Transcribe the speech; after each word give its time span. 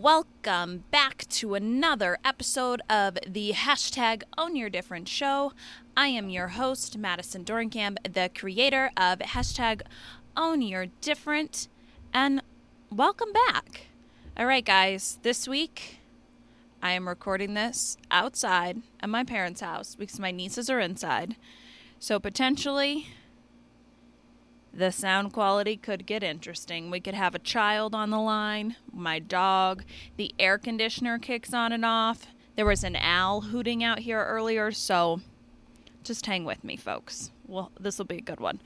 welcome 0.00 0.84
back 0.90 1.28
to 1.28 1.54
another 1.54 2.16
episode 2.24 2.80
of 2.88 3.18
the 3.26 3.52
hashtag 3.52 4.22
Own 4.38 4.56
Your 4.56 4.70
Different 4.70 5.06
show. 5.06 5.52
I 5.94 6.06
am 6.06 6.30
your 6.30 6.48
host, 6.48 6.96
Madison 6.96 7.44
Dornkamp, 7.44 7.98
the 8.10 8.30
creator 8.34 8.92
of 8.96 9.18
hashtag 9.18 9.82
Own 10.38 10.62
Your 10.62 10.86
Different, 11.02 11.68
and 12.14 12.40
welcome 12.90 13.30
back. 13.46 13.88
All 14.38 14.46
right, 14.46 14.64
guys, 14.64 15.18
this 15.22 15.46
week 15.46 15.98
I 16.82 16.92
am 16.92 17.06
recording 17.06 17.52
this 17.52 17.98
outside 18.10 18.80
at 19.00 19.10
my 19.10 19.22
parents' 19.22 19.60
house 19.60 19.96
because 19.96 20.18
my 20.18 20.30
nieces 20.30 20.70
are 20.70 20.80
inside. 20.80 21.36
So 21.98 22.18
potentially 22.18 23.08
the 24.72 24.92
sound 24.92 25.32
quality 25.32 25.76
could 25.76 26.06
get 26.06 26.22
interesting. 26.22 26.90
We 26.90 27.00
could 27.00 27.14
have 27.14 27.34
a 27.34 27.40
child 27.40 27.94
on 27.94 28.10
the 28.10 28.20
line, 28.20 28.76
my 28.92 29.18
dog, 29.18 29.84
the 30.16 30.34
air 30.38 30.58
conditioner 30.58 31.18
kicks 31.18 31.52
on 31.52 31.72
and 31.72 31.84
off. 31.84 32.26
There 32.56 32.66
was 32.66 32.84
an 32.84 32.96
owl 32.96 33.42
hooting 33.42 33.82
out 33.82 34.00
here 34.00 34.24
earlier, 34.24 34.70
so 34.70 35.20
just 36.04 36.26
hang 36.26 36.44
with 36.44 36.62
me, 36.62 36.76
folks. 36.76 37.30
Well, 37.46 37.72
this 37.78 37.98
will 37.98 38.04
be 38.04 38.18
a 38.18 38.22
good 38.22 38.40
one. 38.40 38.60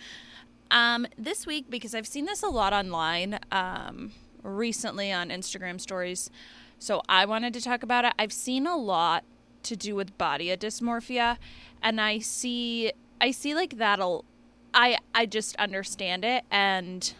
Um, 0.70 1.06
this 1.16 1.46
week, 1.46 1.70
because 1.70 1.94
I've 1.94 2.06
seen 2.06 2.26
this 2.26 2.42
a 2.42 2.48
lot 2.48 2.72
online 2.72 3.38
um, 3.52 4.12
recently 4.42 5.12
on 5.12 5.30
Instagram 5.30 5.80
stories, 5.80 6.30
so 6.78 7.02
I 7.08 7.24
wanted 7.24 7.54
to 7.54 7.60
talk 7.60 7.82
about 7.82 8.04
it. 8.04 8.12
I've 8.18 8.32
seen 8.32 8.66
a 8.66 8.76
lot 8.76 9.24
to 9.62 9.76
do 9.76 9.94
with 9.94 10.18
body 10.18 10.54
dysmorphia, 10.56 11.38
and 11.82 12.00
I 12.00 12.18
see 12.18 12.92
I 13.20 13.30
see 13.30 13.54
like 13.54 13.78
that'll 13.78 14.24
I 14.74 14.98
I 15.14 15.26
just 15.26 15.56
understand 15.56 16.24
it 16.24 16.44
and 16.50 17.14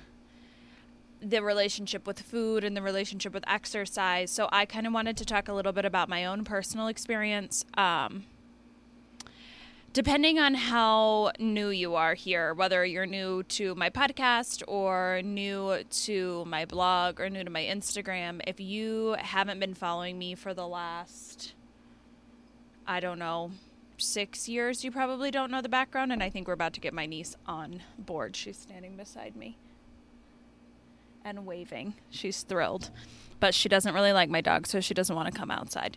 the 1.20 1.42
relationship 1.42 2.06
with 2.06 2.20
food 2.20 2.64
and 2.64 2.76
the 2.76 2.82
relationship 2.82 3.32
with 3.32 3.44
exercise. 3.46 4.30
So 4.30 4.48
I 4.52 4.66
kind 4.66 4.86
of 4.86 4.92
wanted 4.92 5.16
to 5.18 5.24
talk 5.24 5.48
a 5.48 5.54
little 5.54 5.72
bit 5.72 5.84
about 5.84 6.08
my 6.08 6.26
own 6.26 6.44
personal 6.44 6.88
experience. 6.88 7.64
Um, 7.74 8.24
depending 9.94 10.38
on 10.38 10.54
how 10.54 11.32
new 11.38 11.68
you 11.68 11.94
are 11.94 12.14
here, 12.14 12.52
whether 12.52 12.84
you're 12.84 13.06
new 13.06 13.42
to 13.44 13.74
my 13.76 13.88
podcast 13.88 14.62
or 14.68 15.22
new 15.24 15.82
to 15.90 16.44
my 16.46 16.66
blog 16.66 17.20
or 17.20 17.30
new 17.30 17.44
to 17.44 17.50
my 17.50 17.62
Instagram, 17.62 18.40
if 18.46 18.60
you 18.60 19.16
haven't 19.18 19.60
been 19.60 19.74
following 19.74 20.18
me 20.18 20.34
for 20.34 20.52
the 20.52 20.66
last, 20.66 21.54
I 22.86 23.00
don't 23.00 23.18
know, 23.18 23.52
six 23.98 24.48
years, 24.48 24.84
you 24.84 24.90
probably 24.90 25.30
don't 25.30 25.50
know 25.50 25.62
the 25.62 25.68
background, 25.68 26.12
and 26.12 26.22
I 26.22 26.30
think 26.30 26.46
we're 26.48 26.54
about 26.54 26.72
to 26.74 26.80
get 26.80 26.94
my 26.94 27.06
niece 27.06 27.36
on 27.46 27.82
board. 27.98 28.36
She's 28.36 28.58
standing 28.58 28.96
beside 28.96 29.36
me 29.36 29.58
and 31.24 31.46
waving. 31.46 31.94
She's 32.10 32.42
thrilled, 32.42 32.90
but 33.40 33.54
she 33.54 33.68
doesn't 33.68 33.94
really 33.94 34.12
like 34.12 34.28
my 34.28 34.40
dog, 34.40 34.66
so 34.66 34.80
she 34.80 34.94
doesn't 34.94 35.14
want 35.14 35.32
to 35.32 35.38
come 35.38 35.50
outside. 35.50 35.96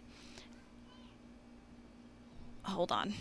Hold 2.63 2.91
on. 2.91 3.13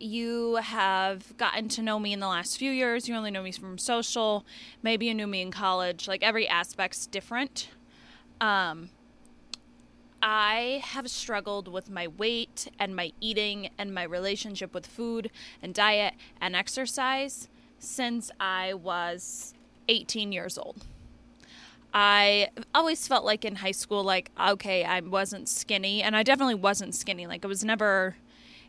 You 0.00 0.56
have 0.56 1.36
gotten 1.36 1.68
to 1.70 1.82
know 1.82 1.98
me 1.98 2.14
in 2.14 2.20
the 2.20 2.26
last 2.26 2.56
few 2.56 2.70
years. 2.72 3.06
You 3.06 3.16
only 3.16 3.30
know 3.30 3.42
me 3.42 3.52
from 3.52 3.76
social. 3.76 4.46
Maybe 4.82 5.06
you 5.06 5.14
knew 5.14 5.26
me 5.26 5.42
in 5.42 5.50
college. 5.50 6.08
Like 6.08 6.22
every 6.22 6.48
aspect's 6.48 7.06
different. 7.06 7.68
Um, 8.40 8.88
I 10.22 10.82
have 10.84 11.08
struggled 11.08 11.68
with 11.68 11.90
my 11.90 12.08
weight 12.08 12.68
and 12.78 12.94
my 12.96 13.12
eating 13.20 13.70
and 13.78 13.94
my 13.94 14.02
relationship 14.02 14.74
with 14.74 14.86
food 14.86 15.30
and 15.62 15.72
diet 15.72 16.14
and 16.40 16.56
exercise 16.56 17.48
since 17.78 18.30
I 18.40 18.74
was 18.74 19.54
18 19.88 20.32
years 20.32 20.58
old. 20.58 20.84
I 21.94 22.48
always 22.74 23.06
felt 23.08 23.24
like 23.24 23.44
in 23.44 23.56
high 23.56 23.72
school, 23.72 24.04
like, 24.04 24.30
okay, 24.38 24.84
I 24.84 25.00
wasn't 25.00 25.48
skinny, 25.48 26.02
and 26.02 26.14
I 26.14 26.22
definitely 26.22 26.54
wasn't 26.56 26.94
skinny. 26.94 27.26
Like, 27.26 27.44
I 27.44 27.48
was 27.48 27.64
never 27.64 28.16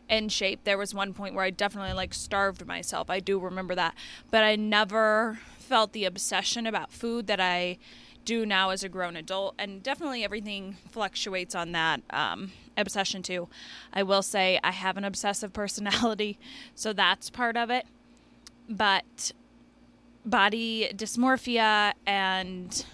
in 0.08 0.28
shape. 0.28 0.64
There 0.64 0.78
was 0.78 0.94
one 0.94 1.14
point 1.14 1.34
where 1.34 1.44
I 1.44 1.50
definitely 1.50 1.92
like 1.92 2.12
starved 2.12 2.66
myself. 2.66 3.08
I 3.08 3.20
do 3.20 3.38
remember 3.38 3.74
that. 3.74 3.94
But 4.30 4.42
I 4.42 4.56
never 4.56 5.38
felt 5.58 5.92
the 5.92 6.04
obsession 6.04 6.66
about 6.66 6.92
food 6.92 7.26
that 7.28 7.40
I 7.40 7.78
do 8.24 8.46
now 8.46 8.70
as 8.70 8.82
a 8.82 8.88
grown 8.88 9.16
adult, 9.16 9.54
and 9.58 9.82
definitely 9.82 10.24
everything 10.24 10.76
fluctuates 10.90 11.54
on 11.54 11.72
that 11.72 12.02
um, 12.10 12.52
obsession 12.76 13.22
too. 13.22 13.48
I 13.92 14.02
will 14.02 14.22
say 14.22 14.58
I 14.62 14.70
have 14.70 14.96
an 14.96 15.04
obsessive 15.04 15.52
personality, 15.54 16.38
so 16.74 16.92
that's 16.92 17.30
part 17.30 17.56
of 17.56 17.70
it. 17.70 17.86
But 18.68 19.32
body 20.24 20.90
dysmorphia 20.94 21.94
and 22.06 22.84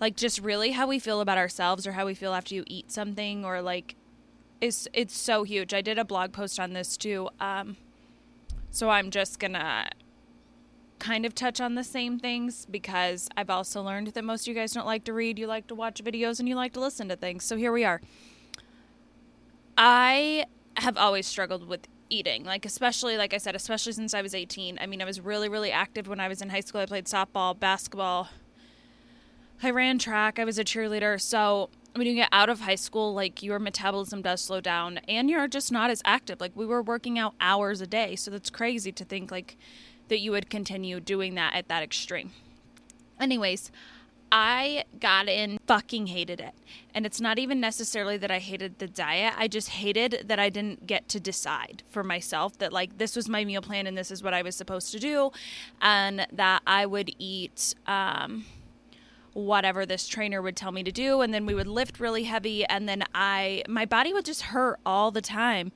like 0.00 0.16
just 0.16 0.38
really 0.40 0.72
how 0.72 0.86
we 0.86 0.98
feel 0.98 1.20
about 1.20 1.38
ourselves 1.38 1.86
or 1.86 1.92
how 1.92 2.04
we 2.04 2.14
feel 2.14 2.34
after 2.34 2.54
you 2.54 2.62
eat 2.66 2.92
something 2.92 3.44
or 3.44 3.62
like 3.62 3.96
is 4.60 4.88
it's 4.92 5.16
so 5.16 5.42
huge. 5.42 5.74
I 5.74 5.80
did 5.80 5.98
a 5.98 6.04
blog 6.04 6.32
post 6.32 6.58
on 6.60 6.72
this 6.72 6.96
too. 6.96 7.28
Um, 7.40 7.76
so 8.70 8.90
I'm 8.90 9.10
just 9.10 9.38
gonna 9.38 9.88
kind 11.04 11.26
of 11.26 11.34
touch 11.34 11.60
on 11.60 11.74
the 11.74 11.84
same 11.84 12.18
things 12.18 12.66
because 12.70 13.28
I've 13.36 13.50
also 13.50 13.82
learned 13.82 14.08
that 14.08 14.24
most 14.24 14.44
of 14.44 14.48
you 14.48 14.54
guys 14.54 14.72
don't 14.72 14.86
like 14.86 15.04
to 15.04 15.12
read, 15.12 15.38
you 15.38 15.46
like 15.46 15.66
to 15.66 15.74
watch 15.74 16.02
videos, 16.02 16.40
and 16.40 16.48
you 16.48 16.54
like 16.54 16.72
to 16.72 16.80
listen 16.80 17.08
to 17.10 17.16
things. 17.16 17.44
So 17.44 17.56
here 17.58 17.72
we 17.72 17.84
are. 17.84 18.00
I 19.76 20.46
have 20.78 20.96
always 20.96 21.26
struggled 21.26 21.68
with 21.68 21.88
eating, 22.08 22.44
like, 22.44 22.64
especially, 22.64 23.18
like 23.18 23.34
I 23.34 23.36
said, 23.36 23.54
especially 23.54 23.92
since 23.92 24.14
I 24.14 24.22
was 24.22 24.34
18. 24.34 24.78
I 24.80 24.86
mean, 24.86 25.02
I 25.02 25.04
was 25.04 25.20
really, 25.20 25.50
really 25.50 25.70
active 25.70 26.08
when 26.08 26.20
I 26.20 26.28
was 26.28 26.40
in 26.40 26.48
high 26.48 26.60
school. 26.60 26.80
I 26.80 26.86
played 26.86 27.04
softball, 27.04 27.58
basketball, 27.58 28.30
I 29.62 29.70
ran 29.70 29.98
track, 29.98 30.38
I 30.38 30.44
was 30.44 30.58
a 30.58 30.64
cheerleader. 30.64 31.20
So 31.20 31.68
when 31.94 32.06
you 32.06 32.14
get 32.14 32.30
out 32.32 32.48
of 32.48 32.60
high 32.60 32.76
school, 32.76 33.12
like 33.12 33.42
your 33.42 33.58
metabolism 33.58 34.22
does 34.22 34.40
slow 34.40 34.62
down 34.62 34.98
and 35.06 35.28
you're 35.28 35.48
just 35.48 35.70
not 35.70 35.90
as 35.90 36.00
active. 36.06 36.40
Like 36.40 36.52
we 36.54 36.64
were 36.64 36.82
working 36.82 37.18
out 37.18 37.34
hours 37.42 37.82
a 37.82 37.86
day. 37.86 38.16
So 38.16 38.30
that's 38.30 38.48
crazy 38.48 38.90
to 38.92 39.04
think 39.04 39.30
like 39.30 39.58
that 40.08 40.20
you 40.20 40.30
would 40.32 40.50
continue 40.50 41.00
doing 41.00 41.34
that 41.34 41.54
at 41.54 41.68
that 41.68 41.82
extreme. 41.82 42.32
Anyways, 43.20 43.70
I 44.36 44.84
got 44.98 45.28
in, 45.28 45.58
fucking 45.66 46.08
hated 46.08 46.40
it. 46.40 46.54
And 46.92 47.06
it's 47.06 47.20
not 47.20 47.38
even 47.38 47.60
necessarily 47.60 48.16
that 48.16 48.32
I 48.32 48.40
hated 48.40 48.80
the 48.80 48.88
diet. 48.88 49.34
I 49.36 49.46
just 49.46 49.68
hated 49.68 50.24
that 50.26 50.40
I 50.40 50.48
didn't 50.48 50.86
get 50.86 51.08
to 51.10 51.20
decide 51.20 51.84
for 51.88 52.02
myself 52.02 52.58
that, 52.58 52.72
like, 52.72 52.98
this 52.98 53.14
was 53.14 53.28
my 53.28 53.44
meal 53.44 53.62
plan 53.62 53.86
and 53.86 53.96
this 53.96 54.10
is 54.10 54.24
what 54.24 54.34
I 54.34 54.42
was 54.42 54.56
supposed 54.56 54.90
to 54.90 54.98
do. 54.98 55.30
And 55.80 56.26
that 56.32 56.62
I 56.66 56.84
would 56.84 57.10
eat, 57.18 57.76
um, 57.86 58.44
whatever 59.34 59.86
this 59.86 60.08
trainer 60.08 60.42
would 60.42 60.56
tell 60.56 60.72
me 60.72 60.82
to 60.82 60.92
do 60.92 61.20
and 61.20 61.34
then 61.34 61.44
we 61.44 61.54
would 61.54 61.66
lift 61.66 61.98
really 61.98 62.22
heavy 62.22 62.64
and 62.66 62.88
then 62.88 63.02
I 63.12 63.64
my 63.68 63.84
body 63.84 64.12
would 64.12 64.24
just 64.24 64.42
hurt 64.42 64.78
all 64.86 65.10
the 65.10 65.20
time 65.20 65.72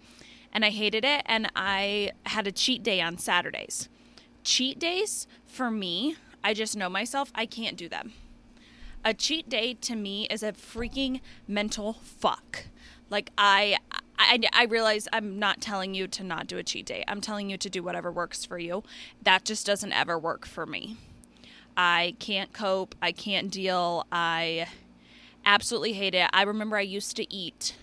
and 0.53 0.65
I 0.65 0.71
hated 0.71 1.05
it 1.05 1.23
and 1.27 1.51
I 1.57 2.13
had 2.27 2.47
a 2.47 2.53
cheat 2.53 2.85
day 2.85 3.01
on 3.01 3.19
Saturdays 3.19 3.89
cheat 4.49 4.79
days 4.79 5.27
for 5.47 5.71
me, 5.71 6.17
I 6.43 6.55
just 6.55 6.75
know 6.75 6.89
myself, 6.89 7.31
I 7.35 7.45
can't 7.45 7.77
do 7.77 7.87
them. 7.87 8.15
A 9.05 9.13
cheat 9.13 9.47
day 9.51 9.75
to 9.75 9.95
me 9.95 10.27
is 10.31 10.43
a 10.43 10.53
freaking 10.53 11.21
mental 11.47 11.99
fuck. 12.03 12.65
Like 13.11 13.31
I 13.37 13.77
I 14.19 14.41
I 14.55 14.65
realize 14.65 15.07
I'm 15.13 15.39
not 15.39 15.61
telling 15.61 15.95
you 15.95 16.09
to 16.09 16.25
not 16.25 16.47
do 16.47 16.57
a 16.57 16.63
cheat 16.63 16.87
day. 16.87 17.05
I'm 17.07 17.21
telling 17.21 17.51
you 17.51 17.59
to 17.59 17.69
do 17.69 17.83
whatever 17.83 18.11
works 18.11 18.47
for 18.47 18.59
you. 18.59 18.85
That 19.23 19.45
just 19.45 19.67
doesn't 19.67 19.93
ever 19.93 20.19
work 20.19 20.47
for 20.47 20.65
me. 20.65 20.97
I 21.77 22.15
can't 22.19 22.53
cope. 22.55 22.95
I 23.03 23.13
can't 23.13 23.51
deal. 23.51 24.07
I 24.11 24.67
absolutely 25.45 25.93
hate 25.93 26.15
it. 26.15 26.31
I 26.33 26.43
remember 26.43 26.79
I 26.79 26.81
used 26.81 27.17
to 27.17 27.33
eat 27.33 27.77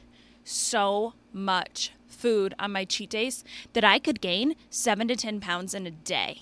so 0.44 1.14
much 1.32 1.92
food 2.08 2.56
on 2.58 2.72
my 2.72 2.86
cheat 2.86 3.12
days 3.12 3.44
that 3.74 3.84
I 3.84 4.00
could 4.00 4.20
gain 4.20 4.56
7 4.72 5.08
to 5.10 5.16
10 5.16 5.40
pounds 5.40 5.76
in 5.76 5.86
a 5.86 5.92
day 5.92 6.42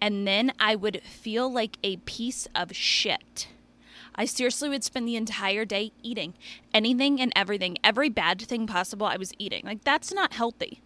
and 0.00 0.26
then 0.26 0.52
I 0.58 0.74
would 0.74 1.02
feel 1.02 1.50
like 1.52 1.78
a 1.82 1.96
piece 1.98 2.46
of 2.54 2.74
shit. 2.74 3.48
I 4.14 4.24
seriously 4.24 4.68
would 4.68 4.82
spend 4.82 5.06
the 5.06 5.16
entire 5.16 5.64
day 5.64 5.92
eating 6.02 6.34
anything 6.74 7.20
and 7.20 7.32
everything, 7.36 7.78
every 7.84 8.08
bad 8.08 8.42
thing 8.42 8.66
possible 8.66 9.06
I 9.06 9.16
was 9.16 9.32
eating. 9.38 9.62
Like, 9.64 9.84
that's 9.84 10.12
not 10.12 10.32
healthy. 10.32 10.80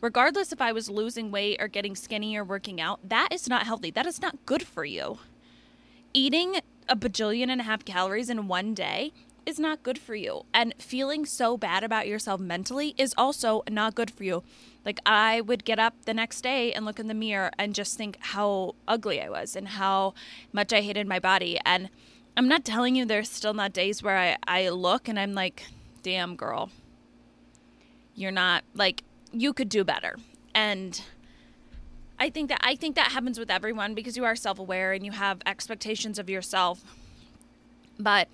Regardless 0.00 0.52
if 0.52 0.60
I 0.60 0.72
was 0.72 0.90
losing 0.90 1.30
weight 1.30 1.62
or 1.62 1.68
getting 1.68 1.94
skinny 1.94 2.36
or 2.36 2.44
working 2.44 2.80
out, 2.80 3.08
that 3.08 3.28
is 3.30 3.48
not 3.48 3.64
healthy. 3.64 3.90
That 3.90 4.06
is 4.06 4.20
not 4.20 4.44
good 4.44 4.66
for 4.66 4.84
you. 4.84 5.18
Eating 6.12 6.56
a 6.88 6.96
bajillion 6.96 7.48
and 7.48 7.60
a 7.60 7.64
half 7.64 7.84
calories 7.84 8.28
in 8.28 8.48
one 8.48 8.74
day 8.74 9.12
is 9.46 9.58
not 9.58 9.82
good 9.82 9.98
for 9.98 10.14
you. 10.14 10.44
And 10.52 10.74
feeling 10.78 11.24
so 11.26 11.56
bad 11.56 11.84
about 11.84 12.08
yourself 12.08 12.40
mentally 12.40 12.94
is 12.98 13.14
also 13.16 13.62
not 13.70 13.94
good 13.94 14.10
for 14.10 14.24
you. 14.24 14.42
Like 14.84 15.00
I 15.06 15.40
would 15.40 15.64
get 15.64 15.78
up 15.78 15.94
the 16.04 16.14
next 16.14 16.42
day 16.42 16.72
and 16.72 16.84
look 16.84 16.98
in 17.00 17.08
the 17.08 17.14
mirror 17.14 17.50
and 17.58 17.74
just 17.74 17.96
think 17.96 18.18
how 18.20 18.74
ugly 18.86 19.20
I 19.20 19.30
was 19.30 19.56
and 19.56 19.68
how 19.68 20.14
much 20.52 20.72
I 20.72 20.82
hated 20.82 21.06
my 21.06 21.18
body. 21.18 21.58
And 21.64 21.88
I'm 22.36 22.48
not 22.48 22.64
telling 22.64 22.94
you 22.96 23.04
there's 23.04 23.30
still 23.30 23.54
not 23.54 23.72
days 23.72 24.02
where 24.02 24.18
I, 24.18 24.36
I 24.46 24.68
look 24.68 25.08
and 25.08 25.18
I'm 25.18 25.34
like, 25.34 25.64
damn 26.02 26.36
girl, 26.36 26.70
you're 28.14 28.30
not 28.30 28.64
like 28.74 29.04
you 29.32 29.52
could 29.52 29.68
do 29.68 29.84
better. 29.84 30.16
And 30.54 31.00
I 32.18 32.30
think 32.30 32.48
that 32.48 32.60
I 32.62 32.76
think 32.76 32.94
that 32.96 33.12
happens 33.12 33.38
with 33.38 33.50
everyone 33.50 33.94
because 33.94 34.16
you 34.16 34.24
are 34.24 34.36
self 34.36 34.58
aware 34.58 34.92
and 34.92 35.04
you 35.04 35.12
have 35.12 35.40
expectations 35.46 36.18
of 36.18 36.28
yourself. 36.30 36.82
But 37.98 38.28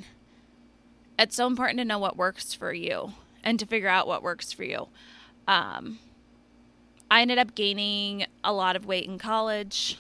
it's 1.19 1.37
so 1.37 1.47
important 1.47 1.79
to 1.79 1.85
know 1.85 1.99
what 1.99 2.17
works 2.17 2.55
for 2.55 2.73
you 2.73 3.13
and 3.45 3.59
to 3.59 3.67
figure 3.67 3.89
out 3.89 4.07
what 4.07 4.23
works 4.23 4.53
for 4.53 4.65
you. 4.65 4.89
Um, 5.47 5.99
I 7.11 7.23
ended 7.23 7.39
up 7.39 7.55
gaining 7.55 8.27
a 8.45 8.53
lot 8.53 8.77
of 8.77 8.87
weight 8.87 9.07
in 9.07 9.19
college. 9.19 9.99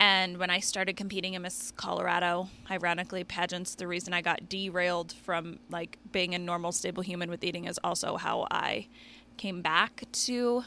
And 0.00 0.38
when 0.38 0.50
I 0.50 0.58
started 0.58 0.96
competing 0.96 1.34
in 1.34 1.42
Miss 1.42 1.72
Colorado, 1.76 2.48
ironically, 2.68 3.22
pageants, 3.22 3.76
the 3.76 3.86
reason 3.86 4.12
I 4.12 4.20
got 4.20 4.48
derailed 4.48 5.12
from 5.12 5.60
like 5.70 5.98
being 6.10 6.34
a 6.34 6.38
normal, 6.40 6.72
stable 6.72 7.04
human 7.04 7.30
with 7.30 7.44
eating 7.44 7.66
is 7.66 7.78
also 7.84 8.16
how 8.16 8.48
I 8.50 8.88
came 9.36 9.62
back 9.62 10.02
to 10.12 10.64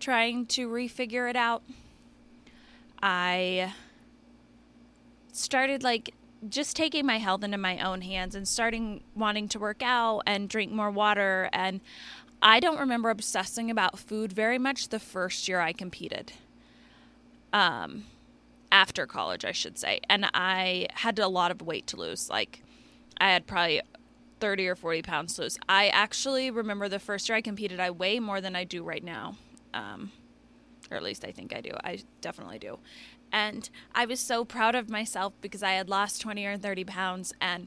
trying 0.00 0.46
to 0.46 0.68
refigure 0.68 1.30
it 1.30 1.36
out. 1.36 1.62
I 3.00 3.72
started 5.30 5.84
like 5.84 6.12
just 6.48 6.74
taking 6.74 7.06
my 7.06 7.18
health 7.18 7.44
into 7.44 7.58
my 7.58 7.78
own 7.78 8.00
hands 8.00 8.34
and 8.34 8.48
starting 8.48 9.02
wanting 9.14 9.48
to 9.48 9.60
work 9.60 9.82
out 9.82 10.22
and 10.26 10.48
drink 10.48 10.72
more 10.72 10.90
water. 10.90 11.48
And 11.52 11.80
I 12.46 12.60
don't 12.60 12.78
remember 12.78 13.10
obsessing 13.10 13.72
about 13.72 13.98
food 13.98 14.32
very 14.32 14.56
much 14.56 14.90
the 14.90 15.00
first 15.00 15.48
year 15.48 15.58
I 15.58 15.72
competed. 15.72 16.30
Um, 17.52 18.04
after 18.70 19.04
college, 19.04 19.44
I 19.44 19.50
should 19.50 19.76
say. 19.76 19.98
And 20.08 20.30
I 20.32 20.86
had 20.94 21.18
a 21.18 21.26
lot 21.26 21.50
of 21.50 21.60
weight 21.60 21.88
to 21.88 21.96
lose. 21.96 22.30
Like, 22.30 22.62
I 23.18 23.32
had 23.32 23.48
probably 23.48 23.82
30 24.38 24.68
or 24.68 24.76
40 24.76 25.02
pounds 25.02 25.34
to 25.34 25.42
lose. 25.42 25.58
I 25.68 25.88
actually 25.88 26.52
remember 26.52 26.88
the 26.88 27.00
first 27.00 27.28
year 27.28 27.34
I 27.34 27.40
competed, 27.40 27.80
I 27.80 27.90
weigh 27.90 28.20
more 28.20 28.40
than 28.40 28.54
I 28.54 28.62
do 28.62 28.84
right 28.84 29.02
now. 29.02 29.36
Um, 29.74 30.12
or 30.88 30.96
at 30.96 31.02
least 31.02 31.24
I 31.24 31.32
think 31.32 31.52
I 31.52 31.60
do. 31.60 31.72
I 31.82 31.98
definitely 32.20 32.60
do. 32.60 32.78
And 33.32 33.68
I 33.92 34.06
was 34.06 34.20
so 34.20 34.44
proud 34.44 34.76
of 34.76 34.88
myself 34.88 35.32
because 35.40 35.64
I 35.64 35.72
had 35.72 35.88
lost 35.88 36.20
20 36.20 36.46
or 36.46 36.56
30 36.56 36.84
pounds. 36.84 37.34
And 37.40 37.66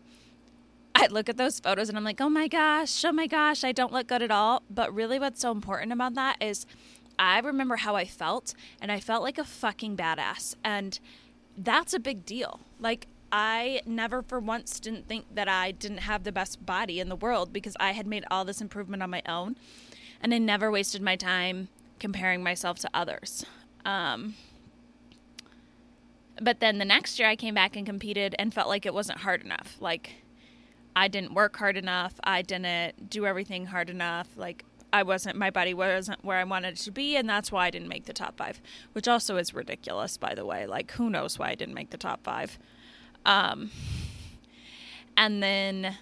I 1.00 1.08
look 1.08 1.30
at 1.30 1.38
those 1.38 1.60
photos 1.62 1.88
and 1.88 1.98
I'm 1.98 2.04
like, 2.04 2.20
oh 2.20 2.30
my 2.30 2.50
gosh, 2.50 3.06
oh 3.06 3.14
my 3.14 3.26
gosh, 3.26 3.64
I 3.64 3.72
don't 3.72 3.94
look 3.94 4.08
good 4.08 4.22
at 4.22 4.32
all. 4.32 4.64
But 4.70 4.94
really, 4.94 5.18
what's 5.18 5.40
so 5.40 5.52
important 5.52 5.94
about 5.94 6.14
that 6.16 6.36
is 6.42 6.66
I 7.18 7.40
remember 7.40 7.78
how 7.78 7.96
I 7.96 8.06
felt, 8.06 8.54
and 8.82 8.92
I 8.92 9.00
felt 9.00 9.24
like 9.24 9.38
a 9.38 9.44
fucking 9.44 9.96
badass. 9.96 10.56
And 10.64 11.00
that's 11.58 11.94
a 11.94 12.00
big 12.00 12.26
deal. 12.26 12.60
Like, 12.80 13.08
I 13.32 13.82
never 13.86 14.22
for 14.22 14.40
once 14.40 14.80
didn't 14.80 15.08
think 15.08 15.26
that 15.36 15.48
I 15.48 15.72
didn't 15.72 16.00
have 16.00 16.24
the 16.24 16.32
best 16.32 16.66
body 16.66 17.00
in 17.00 17.10
the 17.10 17.16
world 17.16 17.54
because 17.54 17.76
I 17.80 17.92
had 17.92 18.08
made 18.08 18.26
all 18.32 18.44
this 18.44 18.62
improvement 18.62 19.04
on 19.04 19.10
my 19.10 19.22
own. 19.28 19.56
And 20.22 20.34
I 20.34 20.38
never 20.38 20.70
wasted 20.70 21.02
my 21.02 21.16
time 21.16 21.70
comparing 22.00 22.44
myself 22.44 22.80
to 22.80 22.90
others. 22.94 23.46
Um, 23.86 24.36
but 26.42 26.60
then 26.60 26.78
the 26.78 26.86
next 26.86 27.20
year 27.20 27.28
I 27.28 27.36
came 27.36 27.54
back 27.54 27.76
and 27.76 27.86
competed 27.86 28.36
and 28.40 28.54
felt 28.54 28.68
like 28.68 28.86
it 28.86 28.94
wasn't 28.94 29.20
hard 29.20 29.44
enough. 29.44 29.78
Like 29.80 30.24
I 31.00 31.08
didn't 31.08 31.34
work 31.34 31.56
hard 31.56 31.78
enough. 31.78 32.16
I 32.26 32.42
didn't 32.42 33.10
do 33.10 33.26
everything 33.26 33.68
hard 33.68 33.90
enough. 33.90 34.28
Like 34.36 34.66
I 34.92 35.04
wasn't 35.04 35.38
my 35.38 35.50
body 35.50 35.74
wasn't 35.74 36.26
where 36.26 36.38
I 36.38 36.44
wanted 36.44 36.74
it 36.74 36.82
to 36.82 36.92
be 36.92 37.16
and 37.16 37.28
that's 37.30 37.54
why 37.54 37.68
I 37.68 37.70
didn't 37.70 37.88
make 37.88 38.04
the 38.04 38.12
top 38.12 38.36
5, 38.36 38.62
which 38.92 39.08
also 39.08 39.38
is 39.38 39.54
ridiculous 39.54 40.18
by 40.18 40.36
the 40.36 40.46
way. 40.46 40.68
Like 40.68 40.92
who 40.92 41.10
knows 41.10 41.40
why 41.40 41.52
I 41.52 41.56
didn't 41.56 41.74
make 41.74 41.92
the 41.92 41.98
top 41.98 42.22
5. 42.26 42.60
Um 43.26 43.72
and 45.16 45.42
then 45.42 45.98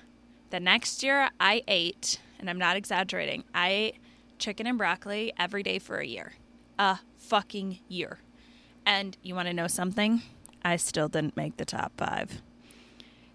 the 0.50 0.60
next 0.60 1.04
year 1.04 1.30
I 1.40 1.62
ate 1.68 2.20
and 2.40 2.50
I'm 2.50 2.58
not 2.58 2.76
exaggerating. 2.76 3.44
I 3.54 3.70
ate 3.70 3.96
chicken 4.40 4.66
and 4.66 4.80
broccoli 4.80 5.32
every 5.38 5.62
day 5.62 5.78
for 5.78 5.98
a 5.98 6.08
year. 6.08 6.34
A 6.80 6.98
fucking 7.20 7.82
year. 7.88 8.18
And 8.84 9.16
you 9.22 9.36
want 9.36 9.48
to 9.48 9.54
know 9.54 9.68
something? 9.68 10.24
I 10.64 10.78
still 10.78 11.08
didn't 11.08 11.38
make 11.38 11.58
the 11.58 11.66
top 11.66 11.92
five. 11.98 12.42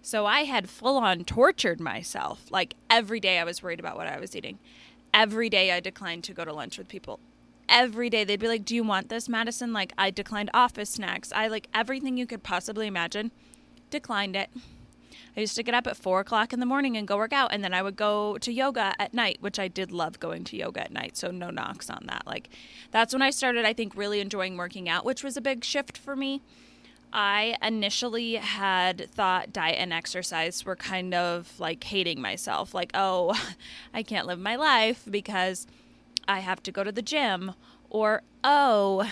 So 0.05 0.25
I 0.25 0.41
had 0.41 0.69
full 0.69 0.97
on 0.97 1.23
tortured 1.23 1.79
myself. 1.79 2.51
Like 2.51 2.75
every 2.89 3.21
day 3.21 3.39
I 3.39 3.45
was 3.45 3.63
worried 3.63 3.79
about 3.79 3.95
what 3.95 4.05
I 4.05 4.19
was 4.19 4.35
eating. 4.35 4.59
Every 5.13 5.49
day 5.49 5.71
I 5.71 5.79
declined 5.79 6.25
to 6.25 6.33
go 6.33 6.43
to 6.43 6.51
lunch 6.51 6.77
with 6.77 6.89
people. 6.89 7.21
Every 7.69 8.09
day 8.09 8.25
they'd 8.25 8.39
be 8.39 8.49
like, 8.49 8.65
Do 8.65 8.75
you 8.75 8.83
want 8.83 9.07
this, 9.07 9.29
Madison? 9.29 9.71
Like 9.71 9.93
I 9.97 10.11
declined 10.11 10.51
office 10.53 10.89
snacks. 10.89 11.31
I 11.33 11.47
like 11.47 11.69
everything 11.73 12.17
you 12.17 12.27
could 12.27 12.43
possibly 12.43 12.85
imagine. 12.85 13.31
Declined 13.89 14.35
it. 14.35 14.49
I 15.37 15.39
used 15.39 15.55
to 15.55 15.63
get 15.63 15.73
up 15.73 15.87
at 15.87 15.95
four 15.95 16.19
o'clock 16.19 16.51
in 16.51 16.59
the 16.59 16.65
morning 16.65 16.97
and 16.97 17.07
go 17.07 17.17
work 17.17 17.33
out, 17.33 17.53
and 17.53 17.63
then 17.63 17.73
I 17.73 17.81
would 17.81 17.95
go 17.95 18.37
to 18.39 18.51
yoga 18.51 18.93
at 18.99 19.13
night, 19.13 19.37
which 19.39 19.57
I 19.57 19.67
did 19.67 19.91
love 19.91 20.19
going 20.19 20.43
to 20.43 20.57
yoga 20.57 20.81
at 20.81 20.91
night. 20.91 21.15
So 21.15 21.31
no 21.31 21.49
knocks 21.49 21.89
on 21.89 22.03
that. 22.07 22.27
Like 22.27 22.49
that's 22.91 23.13
when 23.13 23.21
I 23.21 23.29
started, 23.29 23.63
I 23.63 23.71
think, 23.71 23.95
really 23.95 24.19
enjoying 24.19 24.57
working 24.57 24.89
out, 24.89 25.05
which 25.05 25.23
was 25.23 25.37
a 25.37 25.41
big 25.41 25.63
shift 25.63 25.97
for 25.97 26.17
me. 26.17 26.41
I 27.15 27.55
initially 27.61 28.35
had 28.35 29.07
thought 29.11 29.53
diet 29.53 29.77
and 29.77 29.93
exercise 29.93 30.65
were 30.65 30.75
kind 30.75 31.13
of 31.13 31.59
like 31.59 31.83
hating 31.83 32.19
myself, 32.19 32.73
like, 32.73 32.89
oh, 32.95 33.39
I 33.93 34.01
can't 34.01 34.25
live 34.25 34.39
my 34.39 34.55
life 34.55 35.03
because 35.09 35.67
I 36.27 36.39
have 36.39 36.63
to 36.63 36.71
go 36.71 36.83
to 36.83 36.91
the 36.91 37.03
gym, 37.03 37.53
or 37.91 38.23
oh, 38.43 39.07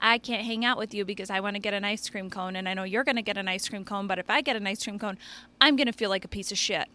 I 0.00 0.18
can't 0.18 0.44
hang 0.44 0.64
out 0.64 0.78
with 0.78 0.94
you 0.94 1.04
because 1.04 1.28
I 1.28 1.40
want 1.40 1.56
to 1.56 1.60
get 1.60 1.74
an 1.74 1.84
ice 1.84 2.08
cream 2.08 2.30
cone 2.30 2.54
and 2.54 2.68
I 2.68 2.74
know 2.74 2.84
you're 2.84 3.02
going 3.02 3.16
to 3.16 3.22
get 3.22 3.36
an 3.36 3.48
ice 3.48 3.68
cream 3.68 3.84
cone, 3.84 4.06
but 4.06 4.20
if 4.20 4.30
I 4.30 4.40
get 4.40 4.54
an 4.54 4.66
ice 4.66 4.84
cream 4.84 4.98
cone, 4.98 5.18
I'm 5.60 5.74
going 5.74 5.86
to 5.86 5.92
feel 5.92 6.10
like 6.10 6.24
a 6.24 6.28
piece 6.28 6.52
of 6.52 6.58
shit. 6.58 6.86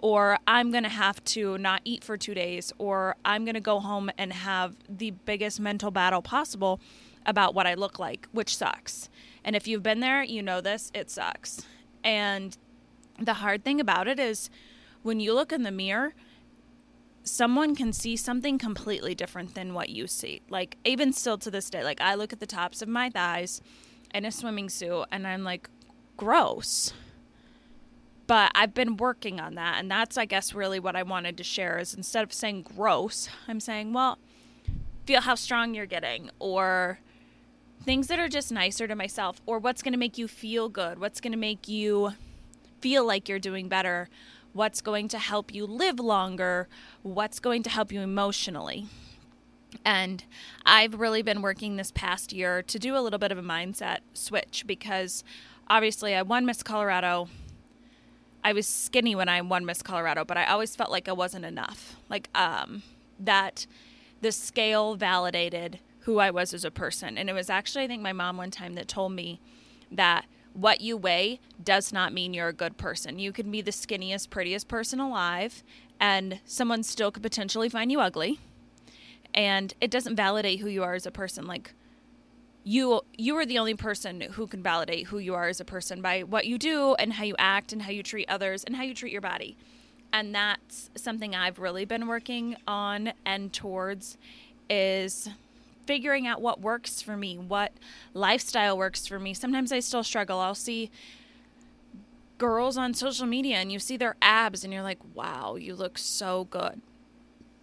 Or 0.00 0.38
I'm 0.46 0.72
going 0.72 0.82
to 0.82 0.90
have 0.90 1.22
to 1.24 1.56
not 1.58 1.82
eat 1.84 2.02
for 2.02 2.16
two 2.16 2.34
days, 2.34 2.72
or 2.78 3.14
I'm 3.24 3.44
going 3.44 3.54
to 3.54 3.60
go 3.60 3.78
home 3.78 4.10
and 4.18 4.32
have 4.32 4.74
the 4.88 5.12
biggest 5.12 5.60
mental 5.60 5.90
battle 5.90 6.22
possible 6.22 6.80
about 7.26 7.54
what 7.54 7.66
I 7.66 7.74
look 7.74 7.98
like, 7.98 8.28
which 8.32 8.56
sucks. 8.56 9.10
And 9.44 9.54
if 9.54 9.68
you've 9.68 9.82
been 9.82 10.00
there, 10.00 10.22
you 10.22 10.42
know 10.42 10.60
this, 10.60 10.90
it 10.94 11.10
sucks. 11.10 11.66
And 12.02 12.56
the 13.20 13.34
hard 13.34 13.64
thing 13.64 13.80
about 13.80 14.08
it 14.08 14.18
is 14.18 14.48
when 15.02 15.20
you 15.20 15.34
look 15.34 15.52
in 15.52 15.62
the 15.62 15.70
mirror, 15.70 16.14
someone 17.22 17.74
can 17.74 17.92
see 17.92 18.16
something 18.16 18.58
completely 18.58 19.14
different 19.14 19.54
than 19.54 19.74
what 19.74 19.88
you 19.88 20.06
see. 20.06 20.40
Like, 20.48 20.76
even 20.84 21.12
still 21.12 21.38
to 21.38 21.50
this 21.50 21.68
day, 21.68 21.82
like, 21.82 22.00
I 22.00 22.14
look 22.14 22.32
at 22.32 22.40
the 22.40 22.46
tops 22.46 22.82
of 22.82 22.88
my 22.88 23.10
thighs 23.10 23.60
in 24.14 24.24
a 24.24 24.30
swimming 24.30 24.68
suit 24.68 25.06
and 25.10 25.26
I'm 25.26 25.44
like, 25.44 25.68
gross. 26.16 26.92
But 28.26 28.50
I've 28.54 28.74
been 28.74 28.96
working 28.96 29.40
on 29.40 29.54
that. 29.54 29.76
And 29.78 29.90
that's, 29.90 30.16
I 30.16 30.24
guess, 30.24 30.54
really 30.54 30.80
what 30.80 30.96
I 30.96 31.02
wanted 31.02 31.36
to 31.36 31.44
share 31.44 31.78
is 31.78 31.94
instead 31.94 32.24
of 32.24 32.32
saying 32.32 32.62
gross, 32.62 33.28
I'm 33.46 33.60
saying, 33.60 33.92
well, 33.92 34.18
feel 35.06 35.20
how 35.20 35.36
strong 35.36 35.74
you're 35.74 35.86
getting 35.86 36.30
or 36.38 36.98
things 37.86 38.08
that 38.08 38.18
are 38.18 38.28
just 38.28 38.52
nicer 38.52 38.86
to 38.86 38.94
myself 38.94 39.40
or 39.46 39.58
what's 39.58 39.82
going 39.82 39.92
to 39.92 39.98
make 39.98 40.18
you 40.18 40.28
feel 40.28 40.68
good, 40.68 40.98
what's 40.98 41.20
going 41.20 41.32
to 41.32 41.38
make 41.38 41.68
you 41.68 42.12
feel 42.80 43.06
like 43.06 43.28
you're 43.28 43.38
doing 43.38 43.68
better 43.68 44.08
what's 44.56 44.80
going 44.80 45.06
to 45.06 45.18
help 45.18 45.54
you 45.54 45.66
live 45.66 46.00
longer, 46.00 46.66
what's 47.02 47.38
going 47.38 47.62
to 47.62 47.70
help 47.70 47.92
you 47.92 48.00
emotionally. 48.00 48.86
And 49.84 50.24
I've 50.64 50.98
really 50.98 51.20
been 51.20 51.42
working 51.42 51.76
this 51.76 51.92
past 51.92 52.32
year 52.32 52.62
to 52.62 52.78
do 52.78 52.96
a 52.96 53.00
little 53.00 53.18
bit 53.18 53.30
of 53.30 53.36
a 53.36 53.42
mindset 53.42 53.98
switch 54.14 54.64
because 54.66 55.22
obviously 55.68 56.14
I 56.14 56.22
won 56.22 56.46
Miss 56.46 56.62
Colorado. 56.62 57.28
I 58.42 58.54
was 58.54 58.66
skinny 58.66 59.14
when 59.14 59.28
I 59.28 59.42
won 59.42 59.66
Miss 59.66 59.82
Colorado, 59.82 60.24
but 60.24 60.38
I 60.38 60.46
always 60.46 60.74
felt 60.74 60.90
like 60.90 61.08
I 61.08 61.12
wasn't 61.12 61.44
enough. 61.44 61.96
Like 62.08 62.30
um 62.34 62.82
that 63.20 63.66
the 64.22 64.32
scale 64.32 64.94
validated 64.94 65.80
who 66.06 66.20
I 66.20 66.30
was 66.30 66.54
as 66.54 66.64
a 66.64 66.70
person. 66.70 67.18
And 67.18 67.28
it 67.28 67.32
was 67.32 67.50
actually 67.50 67.84
I 67.84 67.88
think 67.88 68.00
my 68.00 68.12
mom 68.12 68.36
one 68.36 68.52
time 68.52 68.74
that 68.74 68.86
told 68.86 69.12
me 69.12 69.40
that 69.90 70.26
what 70.52 70.80
you 70.80 70.96
weigh 70.96 71.40
does 71.62 71.92
not 71.92 72.12
mean 72.12 72.32
you're 72.32 72.48
a 72.48 72.52
good 72.52 72.76
person. 72.78 73.18
You 73.18 73.32
can 73.32 73.50
be 73.50 73.60
the 73.60 73.72
skinniest, 73.72 74.30
prettiest 74.30 74.68
person 74.68 75.00
alive, 75.00 75.64
and 76.00 76.40
someone 76.44 76.84
still 76.84 77.10
could 77.10 77.24
potentially 77.24 77.68
find 77.68 77.90
you 77.90 78.00
ugly. 78.00 78.38
And 79.34 79.74
it 79.80 79.90
doesn't 79.90 80.14
validate 80.14 80.60
who 80.60 80.68
you 80.68 80.84
are 80.84 80.94
as 80.94 81.06
a 81.06 81.10
person. 81.10 81.44
Like 81.44 81.74
you 82.62 83.00
you 83.18 83.36
are 83.36 83.44
the 83.44 83.58
only 83.58 83.74
person 83.74 84.20
who 84.20 84.46
can 84.46 84.62
validate 84.62 85.08
who 85.08 85.18
you 85.18 85.34
are 85.34 85.48
as 85.48 85.60
a 85.60 85.64
person 85.64 86.00
by 86.02 86.22
what 86.22 86.46
you 86.46 86.56
do 86.56 86.94
and 86.94 87.14
how 87.14 87.24
you 87.24 87.34
act 87.36 87.72
and 87.72 87.82
how 87.82 87.90
you 87.90 88.04
treat 88.04 88.28
others 88.28 88.62
and 88.62 88.76
how 88.76 88.84
you 88.84 88.94
treat 88.94 89.12
your 89.12 89.20
body. 89.20 89.56
And 90.12 90.32
that's 90.32 90.88
something 90.94 91.34
I've 91.34 91.58
really 91.58 91.84
been 91.84 92.06
working 92.06 92.56
on 92.68 93.12
and 93.26 93.52
towards 93.52 94.16
is 94.70 95.28
figuring 95.86 96.26
out 96.26 96.40
what 96.40 96.60
works 96.60 97.00
for 97.00 97.16
me, 97.16 97.38
what 97.38 97.72
lifestyle 98.12 98.76
works 98.76 99.06
for 99.06 99.18
me. 99.18 99.32
Sometimes 99.32 99.72
I 99.72 99.80
still 99.80 100.02
struggle. 100.04 100.38
I'll 100.38 100.54
see 100.54 100.90
girls 102.38 102.76
on 102.76 102.92
social 102.92 103.26
media 103.26 103.56
and 103.56 103.72
you 103.72 103.78
see 103.78 103.96
their 103.96 104.16
abs 104.20 104.64
and 104.64 104.72
you're 104.72 104.82
like, 104.82 104.98
wow, 105.14 105.56
you 105.56 105.74
look 105.74 105.96
so 105.96 106.44
good. 106.44 106.80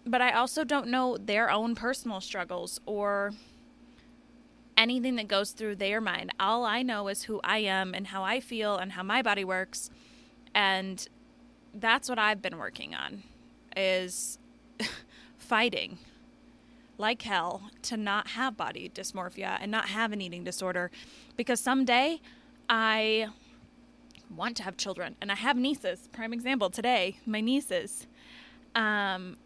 But 0.06 0.20
I 0.20 0.32
also 0.32 0.64
don't 0.64 0.88
know 0.88 1.16
their 1.16 1.50
own 1.50 1.74
personal 1.74 2.20
struggles 2.20 2.80
or 2.86 3.32
anything 4.76 5.16
that 5.16 5.28
goes 5.28 5.52
through 5.52 5.76
their 5.76 6.00
mind. 6.00 6.32
All 6.40 6.64
I 6.64 6.82
know 6.82 7.08
is 7.08 7.24
who 7.24 7.40
I 7.44 7.58
am 7.58 7.94
and 7.94 8.08
how 8.08 8.22
I 8.24 8.40
feel 8.40 8.76
and 8.76 8.92
how 8.92 9.02
my 9.02 9.22
body 9.22 9.44
works. 9.44 9.90
And 10.54 11.06
that's 11.72 12.08
what 12.08 12.18
I've 12.18 12.42
been 12.42 12.58
working 12.58 12.94
on 12.94 13.22
is 13.76 14.38
fighting 15.38 15.98
like 16.98 17.22
hell 17.22 17.70
to 17.82 17.96
not 17.96 18.28
have 18.28 18.56
body 18.56 18.90
dysmorphia 18.94 19.58
and 19.60 19.70
not 19.70 19.86
have 19.86 20.12
an 20.12 20.20
eating 20.20 20.44
disorder 20.44 20.90
because 21.36 21.60
someday 21.60 22.20
I 22.68 23.28
want 24.34 24.56
to 24.58 24.62
have 24.62 24.76
children. 24.76 25.16
And 25.20 25.30
I 25.30 25.34
have 25.36 25.56
nieces, 25.56 26.08
prime 26.12 26.32
example 26.32 26.70
today, 26.70 27.18
my 27.26 27.40
nieces. 27.40 28.06
Um, 28.74 29.36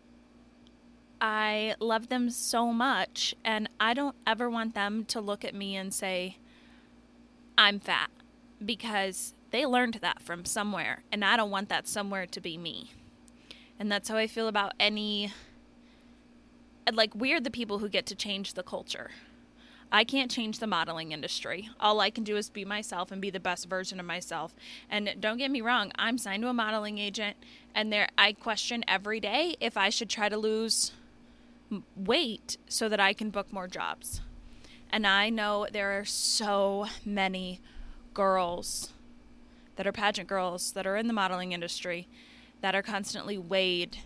I 1.20 1.74
love 1.80 2.08
them 2.08 2.30
so 2.30 2.72
much, 2.72 3.34
and 3.44 3.68
I 3.80 3.92
don't 3.92 4.14
ever 4.26 4.48
want 4.48 4.74
them 4.74 5.04
to 5.06 5.20
look 5.20 5.44
at 5.44 5.54
me 5.54 5.76
and 5.76 5.92
say, 5.92 6.36
I'm 7.56 7.80
fat, 7.80 8.10
because 8.64 9.34
they 9.50 9.66
learned 9.66 9.94
that 9.94 10.22
from 10.22 10.44
somewhere, 10.44 11.02
and 11.10 11.24
I 11.24 11.36
don't 11.36 11.50
want 11.50 11.68
that 11.70 11.88
somewhere 11.88 12.26
to 12.26 12.40
be 12.40 12.56
me. 12.56 12.92
And 13.80 13.90
that's 13.90 14.08
how 14.08 14.16
I 14.16 14.26
feel 14.26 14.48
about 14.48 14.74
any. 14.78 15.32
Like, 16.94 17.14
we're 17.14 17.40
the 17.40 17.50
people 17.50 17.78
who 17.78 17.88
get 17.88 18.06
to 18.06 18.14
change 18.14 18.54
the 18.54 18.62
culture. 18.62 19.10
I 19.90 20.04
can't 20.04 20.30
change 20.30 20.58
the 20.58 20.66
modeling 20.66 21.12
industry. 21.12 21.70
All 21.80 22.00
I 22.00 22.10
can 22.10 22.24
do 22.24 22.36
is 22.36 22.50
be 22.50 22.64
myself 22.64 23.10
and 23.10 23.22
be 23.22 23.30
the 23.30 23.40
best 23.40 23.68
version 23.68 23.98
of 23.98 24.06
myself. 24.06 24.54
And 24.90 25.14
don't 25.18 25.38
get 25.38 25.50
me 25.50 25.62
wrong, 25.62 25.92
I'm 25.96 26.18
signed 26.18 26.42
to 26.42 26.48
a 26.48 26.52
modeling 26.52 26.98
agent 26.98 27.36
and 27.74 27.92
there 27.92 28.08
I 28.18 28.32
question 28.32 28.84
every 28.86 29.20
day 29.20 29.56
if 29.60 29.76
I 29.76 29.88
should 29.88 30.10
try 30.10 30.28
to 30.28 30.36
lose 30.36 30.92
weight 31.96 32.58
so 32.68 32.88
that 32.88 33.00
I 33.00 33.12
can 33.12 33.30
book 33.30 33.52
more 33.52 33.68
jobs. 33.68 34.20
And 34.90 35.06
I 35.06 35.30
know 35.30 35.66
there 35.72 35.98
are 35.98 36.04
so 36.04 36.86
many 37.04 37.60
girls 38.14 38.92
that 39.76 39.86
are 39.86 39.92
pageant 39.92 40.28
girls 40.28 40.72
that 40.72 40.86
are 40.86 40.96
in 40.96 41.06
the 41.06 41.12
modeling 41.12 41.52
industry 41.52 42.08
that 42.60 42.74
are 42.74 42.82
constantly 42.82 43.38
weighed 43.38 43.98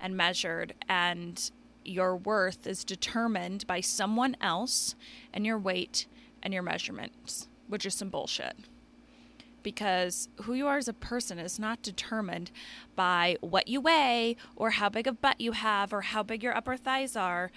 and 0.00 0.16
measured 0.16 0.74
and 0.88 1.50
your 1.84 2.16
worth 2.16 2.66
is 2.66 2.84
determined 2.84 3.66
by 3.66 3.80
someone 3.80 4.36
else 4.40 4.94
and 5.32 5.46
your 5.46 5.58
weight 5.58 6.06
and 6.42 6.52
your 6.52 6.62
measurements, 6.62 7.48
which 7.68 7.86
is 7.86 7.94
some 7.94 8.08
bullshit. 8.08 8.56
Because 9.62 10.28
who 10.42 10.54
you 10.54 10.66
are 10.66 10.78
as 10.78 10.88
a 10.88 10.94
person 10.94 11.38
is 11.38 11.58
not 11.58 11.82
determined 11.82 12.50
by 12.96 13.36
what 13.40 13.68
you 13.68 13.80
weigh 13.80 14.36
or 14.56 14.70
how 14.70 14.88
big 14.88 15.06
of 15.06 15.20
butt 15.20 15.40
you 15.40 15.52
have 15.52 15.92
or 15.92 16.00
how 16.00 16.22
big 16.22 16.42
your 16.42 16.56
upper 16.56 16.76
thighs 16.76 17.14
are. 17.14 17.50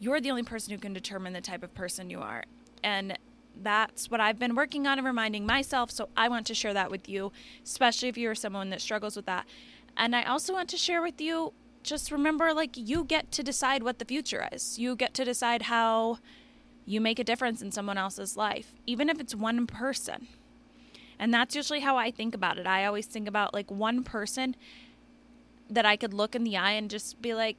You're 0.00 0.20
the 0.20 0.30
only 0.30 0.42
person 0.42 0.72
who 0.72 0.78
can 0.78 0.94
determine 0.94 1.34
the 1.34 1.40
type 1.40 1.62
of 1.62 1.74
person 1.74 2.08
you 2.08 2.20
are. 2.20 2.44
And 2.82 3.18
that's 3.62 4.10
what 4.10 4.20
I've 4.20 4.38
been 4.38 4.54
working 4.54 4.86
on 4.86 4.98
and 4.98 5.06
reminding 5.06 5.44
myself. 5.44 5.90
So 5.90 6.08
I 6.16 6.28
want 6.28 6.46
to 6.46 6.54
share 6.54 6.72
that 6.74 6.90
with 6.90 7.08
you, 7.08 7.32
especially 7.64 8.08
if 8.08 8.16
you're 8.16 8.34
someone 8.34 8.70
that 8.70 8.80
struggles 8.80 9.16
with 9.16 9.26
that. 9.26 9.46
And 9.96 10.14
I 10.14 10.22
also 10.22 10.52
want 10.52 10.68
to 10.70 10.76
share 10.76 11.02
with 11.02 11.20
you 11.20 11.52
just 11.88 12.12
remember 12.12 12.52
like 12.52 12.76
you 12.76 13.04
get 13.04 13.32
to 13.32 13.42
decide 13.42 13.82
what 13.82 13.98
the 13.98 14.04
future 14.04 14.48
is. 14.52 14.78
You 14.78 14.94
get 14.94 15.14
to 15.14 15.24
decide 15.24 15.62
how 15.62 16.18
you 16.84 17.00
make 17.00 17.18
a 17.18 17.24
difference 17.24 17.62
in 17.62 17.72
someone 17.72 17.98
else's 17.98 18.36
life, 18.36 18.74
even 18.86 19.08
if 19.08 19.20
it's 19.20 19.34
one 19.34 19.66
person. 19.66 20.28
And 21.18 21.34
that's 21.34 21.56
usually 21.56 21.80
how 21.80 21.96
I 21.96 22.10
think 22.10 22.34
about 22.34 22.58
it. 22.58 22.66
I 22.66 22.84
always 22.84 23.06
think 23.06 23.26
about 23.26 23.52
like 23.52 23.70
one 23.70 24.04
person 24.04 24.54
that 25.68 25.84
I 25.84 25.96
could 25.96 26.14
look 26.14 26.34
in 26.34 26.44
the 26.44 26.56
eye 26.56 26.72
and 26.72 26.88
just 26.88 27.20
be 27.20 27.34
like, 27.34 27.56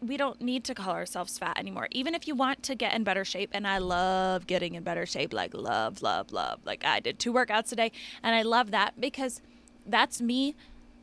we 0.00 0.16
don't 0.16 0.40
need 0.42 0.64
to 0.64 0.74
call 0.74 0.92
ourselves 0.92 1.38
fat 1.38 1.58
anymore. 1.58 1.88
Even 1.90 2.14
if 2.14 2.28
you 2.28 2.34
want 2.34 2.62
to 2.64 2.74
get 2.74 2.92
in 2.94 3.04
better 3.04 3.24
shape, 3.24 3.50
and 3.52 3.66
I 3.66 3.78
love 3.78 4.46
getting 4.46 4.74
in 4.74 4.82
better 4.82 5.06
shape, 5.06 5.32
like 5.32 5.54
love, 5.54 6.02
love, 6.02 6.32
love. 6.32 6.60
Like 6.64 6.84
I 6.84 7.00
did 7.00 7.18
two 7.18 7.32
workouts 7.32 7.68
today, 7.68 7.92
and 8.22 8.34
I 8.34 8.42
love 8.42 8.72
that 8.72 9.00
because 9.00 9.40
that's 9.86 10.20
me 10.20 10.54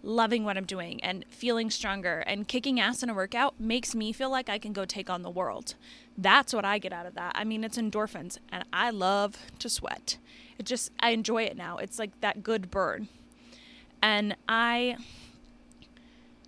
loving 0.03 0.43
what 0.43 0.57
I'm 0.57 0.65
doing 0.65 1.01
and 1.01 1.25
feeling 1.29 1.71
stronger 1.71 2.19
and 2.27 2.47
kicking 2.47 2.79
ass 2.79 3.01
in 3.01 3.09
a 3.09 3.13
workout 3.13 3.59
makes 3.59 3.95
me 3.95 4.11
feel 4.11 4.29
like 4.29 4.49
I 4.49 4.59
can 4.59 4.73
go 4.73 4.83
take 4.83 5.09
on 5.09 5.21
the 5.21 5.29
world. 5.29 5.75
That's 6.17 6.53
what 6.53 6.65
I 6.65 6.77
get 6.77 6.91
out 6.91 7.05
of 7.05 7.15
that. 7.15 7.31
I 7.35 7.45
mean, 7.45 7.63
it's 7.63 7.77
endorphins 7.77 8.37
and 8.51 8.65
I 8.73 8.89
love 8.89 9.37
to 9.59 9.69
sweat. 9.69 10.17
It 10.59 10.65
just, 10.65 10.91
I 10.99 11.11
enjoy 11.11 11.43
it 11.43 11.57
now. 11.57 11.77
It's 11.77 11.97
like 11.97 12.19
that 12.19 12.43
good 12.43 12.69
burn. 12.69 13.07
And 14.01 14.35
I 14.47 14.97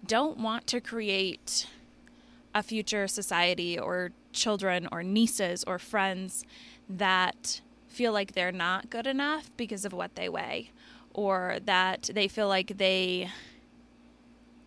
don't 0.06 0.38
want 0.38 0.68
to 0.68 0.82
create 0.82 1.68
a 2.54 2.62
future 2.62 3.08
society 3.08 3.80
or 3.80 4.12
children 4.34 4.88
or 4.92 5.02
nieces 5.02 5.64
or 5.64 5.80
friends 5.80 6.46
that 6.90 7.62
feel 7.88 8.12
like 8.12 8.34
they're 8.34 8.52
not 8.52 8.90
good 8.90 9.08
enough 9.08 9.50
because 9.56 9.86
of 9.86 9.94
what 9.94 10.16
they 10.16 10.28
weigh 10.28 10.72
or 11.16 11.60
that 11.64 12.10
they 12.14 12.28
feel 12.28 12.50
like 12.50 12.78
they 12.78 13.32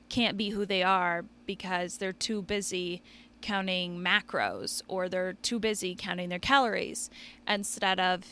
can't 0.08 0.38
be 0.38 0.50
who 0.50 0.64
they 0.64 0.82
are 0.82 1.24
because 1.46 1.98
they're 1.98 2.12
too 2.12 2.40
busy 2.40 3.02
counting 3.42 3.98
macros 3.98 4.82
or 4.88 5.08
they're 5.08 5.34
too 5.34 5.58
busy 5.58 5.94
counting 5.94 6.30
their 6.30 6.38
calories 6.38 7.10
instead 7.46 8.00
of 8.00 8.24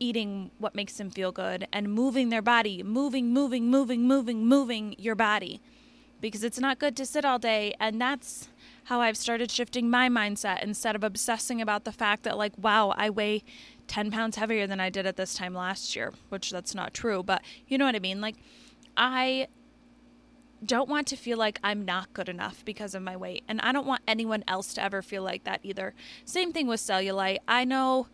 eating 0.00 0.50
what 0.58 0.74
makes 0.74 0.94
them 0.94 1.10
feel 1.10 1.30
good 1.30 1.68
and 1.72 1.92
moving 1.92 2.30
their 2.30 2.42
body, 2.42 2.82
moving, 2.82 3.32
moving, 3.32 3.70
moving, 3.70 4.08
moving, 4.08 4.46
moving 4.46 4.94
your 4.98 5.14
body 5.14 5.60
because 6.20 6.42
it's 6.42 6.58
not 6.58 6.78
good 6.78 6.96
to 6.96 7.04
sit 7.04 7.24
all 7.24 7.38
day. 7.38 7.74
And 7.78 8.00
that's 8.00 8.48
how 8.84 9.00
I've 9.00 9.16
started 9.16 9.50
shifting 9.50 9.90
my 9.90 10.08
mindset 10.08 10.62
instead 10.62 10.96
of 10.96 11.04
obsessing 11.04 11.60
about 11.60 11.84
the 11.84 11.92
fact 11.92 12.22
that, 12.24 12.36
like, 12.38 12.52
wow, 12.58 12.94
I 12.96 13.10
weigh 13.10 13.44
10 13.88 14.10
pounds 14.10 14.36
heavier 14.36 14.66
than 14.66 14.80
I 14.80 14.90
did 14.90 15.06
at 15.06 15.16
this 15.16 15.34
time 15.34 15.54
last 15.54 15.94
year, 15.94 16.12
which 16.28 16.50
that's 16.50 16.74
not 16.74 16.94
true, 16.94 17.22
but 17.22 17.42
you 17.68 17.78
know 17.78 17.84
what 17.84 17.96
I 17.96 18.00
mean? 18.00 18.20
Like, 18.20 18.36
I 18.96 19.48
don't 20.64 20.88
want 20.88 21.06
to 21.08 21.16
feel 21.16 21.38
like 21.38 21.58
I'm 21.62 21.84
not 21.84 22.12
good 22.12 22.28
enough 22.28 22.64
because 22.64 22.94
of 22.94 23.02
my 23.02 23.16
weight. 23.16 23.44
And 23.48 23.60
I 23.60 23.72
don't 23.72 23.86
want 23.86 24.02
anyone 24.08 24.44
else 24.48 24.72
to 24.74 24.82
ever 24.82 25.02
feel 25.02 25.22
like 25.22 25.44
that 25.44 25.60
either. 25.62 25.94
Same 26.24 26.52
thing 26.52 26.66
with 26.66 26.80
cellulite. 26.80 27.38
I 27.46 27.64
know 27.64 28.08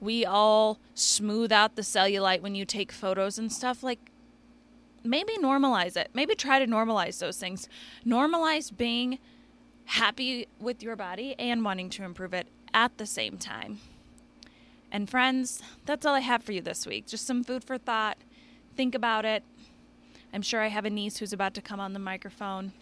we 0.00 0.24
all 0.24 0.78
smooth 0.94 1.52
out 1.52 1.76
the 1.76 1.82
cellulite 1.82 2.42
when 2.42 2.54
you 2.54 2.64
take 2.64 2.92
photos 2.92 3.38
and 3.38 3.50
stuff. 3.50 3.82
Like, 3.82 4.10
maybe 5.02 5.34
normalize 5.38 5.96
it. 5.96 6.10
Maybe 6.12 6.34
try 6.34 6.58
to 6.58 6.66
normalize 6.66 7.18
those 7.18 7.38
things. 7.38 7.68
Normalize 8.06 8.76
being 8.76 9.18
happy 9.86 10.48
with 10.58 10.82
your 10.82 10.96
body 10.96 11.34
and 11.38 11.64
wanting 11.64 11.90
to 11.90 12.04
improve 12.04 12.34
it 12.34 12.48
at 12.72 12.98
the 12.98 13.06
same 13.06 13.38
time. 13.38 13.80
And 14.94 15.10
friends, 15.10 15.60
that's 15.86 16.06
all 16.06 16.14
I 16.14 16.20
have 16.20 16.44
for 16.44 16.52
you 16.52 16.60
this 16.60 16.86
week. 16.86 17.08
Just 17.08 17.26
some 17.26 17.42
food 17.42 17.64
for 17.64 17.78
thought. 17.78 18.16
Think 18.76 18.94
about 18.94 19.24
it. 19.24 19.42
I'm 20.32 20.40
sure 20.40 20.60
I 20.60 20.68
have 20.68 20.84
a 20.84 20.90
niece 20.90 21.16
who's 21.16 21.32
about 21.32 21.52
to 21.54 21.60
come 21.60 21.80
on 21.80 21.94
the 21.94 21.98
microphone. 21.98 22.72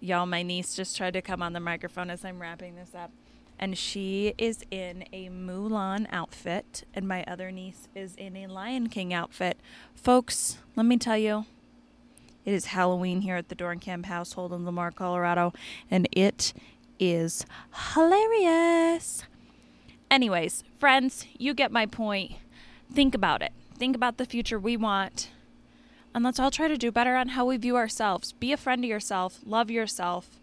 Y'all, 0.00 0.26
my 0.26 0.42
niece 0.42 0.74
just 0.74 0.96
tried 0.96 1.12
to 1.12 1.22
come 1.22 1.42
on 1.42 1.52
the 1.52 1.60
microphone 1.60 2.10
as 2.10 2.24
I'm 2.24 2.42
wrapping 2.42 2.74
this 2.74 2.96
up 2.96 3.12
and 3.58 3.76
she 3.76 4.34
is 4.38 4.64
in 4.70 5.04
a 5.12 5.28
Mulan 5.28 6.06
outfit, 6.10 6.84
and 6.94 7.08
my 7.08 7.24
other 7.24 7.50
niece 7.50 7.88
is 7.94 8.14
in 8.16 8.36
a 8.36 8.46
Lion 8.46 8.88
King 8.88 9.12
outfit. 9.12 9.58
Folks, 9.94 10.58
let 10.76 10.86
me 10.86 10.96
tell 10.96 11.18
you, 11.18 11.44
it 12.44 12.54
is 12.54 12.66
Halloween 12.66 13.22
here 13.22 13.36
at 13.36 13.48
the 13.48 13.56
Dornkamp 13.56 14.06
household 14.06 14.52
in 14.52 14.64
Lamar, 14.64 14.90
Colorado, 14.90 15.52
and 15.90 16.08
it 16.12 16.52
is 16.98 17.44
hilarious. 17.94 19.24
Anyways, 20.10 20.64
friends, 20.78 21.26
you 21.36 21.52
get 21.52 21.70
my 21.70 21.84
point. 21.84 22.32
Think 22.92 23.14
about 23.14 23.42
it. 23.42 23.52
Think 23.76 23.94
about 23.94 24.16
the 24.16 24.24
future 24.24 24.58
we 24.58 24.76
want. 24.76 25.30
And 26.14 26.24
let's 26.24 26.40
all 26.40 26.50
try 26.50 26.68
to 26.68 26.78
do 26.78 26.90
better 26.90 27.16
on 27.16 27.28
how 27.28 27.44
we 27.44 27.58
view 27.58 27.76
ourselves. 27.76 28.32
Be 28.32 28.52
a 28.52 28.56
friend 28.56 28.82
to 28.82 28.88
yourself, 28.88 29.40
love 29.44 29.70
yourself 29.70 30.37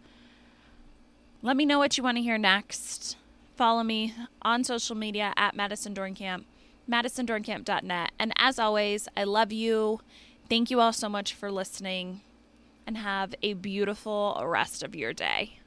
let 1.42 1.56
me 1.56 1.66
know 1.66 1.80
what 1.80 1.98
you 1.98 2.04
want 2.04 2.18
to 2.18 2.24
hear 2.24 2.38
next. 2.38 3.18
Follow 3.56 3.84
me 3.84 4.14
on 4.42 4.64
social 4.64 4.96
media 4.96 5.34
at 5.38 5.56
Madison 5.56 5.94
Dornkamp, 5.94 6.44
madisondornkamp.net. 6.90 8.12
And 8.20 8.34
as 8.38 8.60
always, 8.60 9.08
I 9.16 9.24
love 9.24 9.52
you. 9.52 10.02
Thank 10.50 10.70
you 10.70 10.80
all 10.80 10.94
so 10.94 11.10
much 11.10 11.34
for 11.34 11.52
listening 11.52 12.22
and 12.86 12.98
have 12.98 13.34
a 13.42 13.54
beautiful 13.54 14.42
rest 14.46 14.84
of 14.84 14.96
your 14.96 15.14
day. 15.14 15.60